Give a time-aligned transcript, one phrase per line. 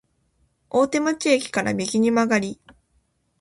[0.71, 2.59] 大手町駅から右に曲がり、